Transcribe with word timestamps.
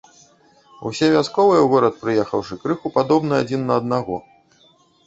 Усе 0.91 1.09
вясковыя, 1.17 1.61
у 1.67 1.69
горад 1.75 2.01
прыехаўшы, 2.01 2.53
крыху 2.65 2.87
падобны 2.97 3.33
адзін 3.45 3.61
на 3.71 3.81
аднаго. 3.85 4.21